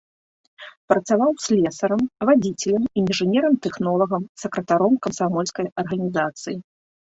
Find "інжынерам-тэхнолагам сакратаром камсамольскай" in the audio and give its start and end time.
3.03-5.73